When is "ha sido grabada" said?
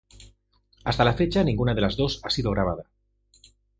2.23-2.85